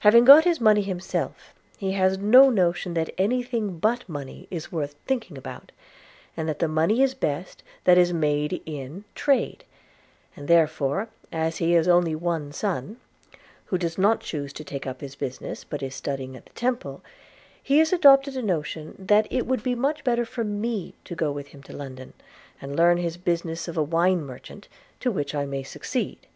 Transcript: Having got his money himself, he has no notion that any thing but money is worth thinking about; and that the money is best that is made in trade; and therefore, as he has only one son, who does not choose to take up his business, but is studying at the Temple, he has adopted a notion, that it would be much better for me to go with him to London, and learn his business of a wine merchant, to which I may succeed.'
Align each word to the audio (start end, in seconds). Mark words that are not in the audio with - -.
Having 0.00 0.24
got 0.24 0.42
his 0.42 0.60
money 0.60 0.82
himself, 0.82 1.54
he 1.78 1.92
has 1.92 2.18
no 2.18 2.50
notion 2.50 2.94
that 2.94 3.14
any 3.16 3.40
thing 3.40 3.78
but 3.78 4.08
money 4.08 4.48
is 4.50 4.72
worth 4.72 4.96
thinking 5.06 5.38
about; 5.38 5.70
and 6.36 6.48
that 6.48 6.58
the 6.58 6.66
money 6.66 7.02
is 7.02 7.14
best 7.14 7.62
that 7.84 7.96
is 7.96 8.12
made 8.12 8.60
in 8.66 9.04
trade; 9.14 9.62
and 10.34 10.48
therefore, 10.48 11.06
as 11.30 11.58
he 11.58 11.70
has 11.70 11.86
only 11.86 12.16
one 12.16 12.50
son, 12.50 12.96
who 13.66 13.78
does 13.78 13.96
not 13.96 14.18
choose 14.22 14.52
to 14.52 14.64
take 14.64 14.88
up 14.88 15.00
his 15.00 15.14
business, 15.14 15.62
but 15.62 15.84
is 15.84 15.94
studying 15.94 16.34
at 16.36 16.46
the 16.46 16.52
Temple, 16.54 17.00
he 17.62 17.78
has 17.78 17.92
adopted 17.92 18.36
a 18.36 18.42
notion, 18.42 18.96
that 18.98 19.28
it 19.30 19.46
would 19.46 19.62
be 19.62 19.76
much 19.76 20.02
better 20.02 20.24
for 20.24 20.42
me 20.42 20.94
to 21.04 21.14
go 21.14 21.30
with 21.30 21.46
him 21.54 21.62
to 21.62 21.72
London, 21.72 22.12
and 22.60 22.74
learn 22.74 22.96
his 22.98 23.16
business 23.16 23.68
of 23.68 23.76
a 23.76 23.84
wine 23.84 24.24
merchant, 24.26 24.66
to 24.98 25.12
which 25.12 25.32
I 25.32 25.46
may 25.46 25.62
succeed.' 25.62 26.26